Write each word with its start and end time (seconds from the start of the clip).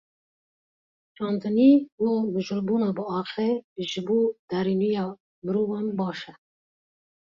Çandinî 1.15 1.73
û 2.07 2.07
mijûlbûna 2.33 2.89
bi 2.97 3.03
axê 3.19 3.49
ji 3.89 4.01
bo 4.07 4.19
derûniya 4.49 5.05
mirovan 5.45 5.87
baş 5.97 6.19
e. 6.31 6.33